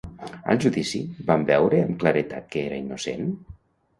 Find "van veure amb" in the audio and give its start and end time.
1.27-2.01